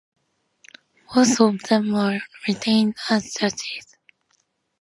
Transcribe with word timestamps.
Both 1.13 1.39
of 1.39 1.61
them 1.69 1.91
were 1.93 2.21
retained 2.47 2.95
as 3.11 3.35
judges. 3.35 3.97